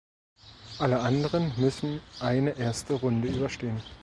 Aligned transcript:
Alle 0.79 0.99
anderen 1.01 1.51
müssen 1.57 2.01
eine 2.19 2.57
erste 2.57 2.93
Runde 2.95 3.27
überstehen. 3.27 3.83